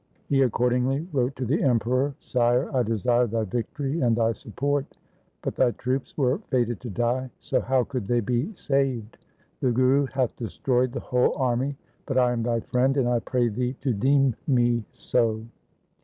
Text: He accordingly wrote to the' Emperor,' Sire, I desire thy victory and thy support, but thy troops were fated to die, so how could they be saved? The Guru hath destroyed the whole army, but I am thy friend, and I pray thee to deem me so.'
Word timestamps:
He 0.29 0.41
accordingly 0.41 1.07
wrote 1.13 1.35
to 1.35 1.45
the' 1.45 1.61
Emperor,' 1.61 2.15
Sire, 2.33 2.75
I 2.75 2.81
desire 2.81 3.27
thy 3.27 3.43
victory 3.43 3.99
and 4.01 4.15
thy 4.15 4.31
support, 4.31 4.97
but 5.43 5.53
thy 5.55 5.69
troops 5.73 6.17
were 6.17 6.39
fated 6.49 6.79
to 6.81 6.89
die, 6.89 7.29
so 7.39 7.59
how 7.61 7.83
could 7.83 8.07
they 8.07 8.19
be 8.19 8.51
saved? 8.55 9.19
The 9.59 9.71
Guru 9.71 10.07
hath 10.07 10.35
destroyed 10.37 10.91
the 10.91 10.99
whole 11.01 11.37
army, 11.37 11.77
but 12.07 12.17
I 12.17 12.31
am 12.31 12.41
thy 12.41 12.61
friend, 12.61 12.97
and 12.97 13.07
I 13.07 13.19
pray 13.19 13.47
thee 13.49 13.73
to 13.81 13.93
deem 13.93 14.33
me 14.47 14.83
so.' 14.91 15.45